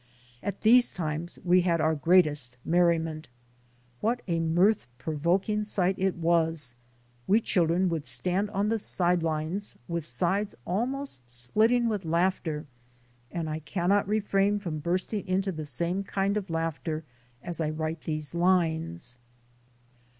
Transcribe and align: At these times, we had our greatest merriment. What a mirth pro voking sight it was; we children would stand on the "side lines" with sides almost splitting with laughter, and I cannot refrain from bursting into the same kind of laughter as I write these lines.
At 0.41 0.61
these 0.61 0.91
times, 0.93 1.37
we 1.45 1.61
had 1.61 1.79
our 1.79 1.93
greatest 1.93 2.57
merriment. 2.65 3.29
What 3.99 4.23
a 4.27 4.39
mirth 4.39 4.87
pro 4.97 5.15
voking 5.15 5.63
sight 5.63 5.93
it 5.99 6.15
was; 6.15 6.73
we 7.27 7.39
children 7.39 7.87
would 7.89 8.07
stand 8.07 8.49
on 8.49 8.69
the 8.69 8.79
"side 8.79 9.21
lines" 9.21 9.75
with 9.87 10.03
sides 10.03 10.55
almost 10.65 11.31
splitting 11.31 11.87
with 11.87 12.03
laughter, 12.03 12.65
and 13.29 13.47
I 13.47 13.59
cannot 13.59 14.07
refrain 14.07 14.57
from 14.57 14.79
bursting 14.79 15.27
into 15.27 15.51
the 15.51 15.65
same 15.65 16.03
kind 16.03 16.35
of 16.35 16.49
laughter 16.49 17.03
as 17.43 17.61
I 17.61 17.69
write 17.69 18.01
these 18.05 18.33
lines. 18.33 19.17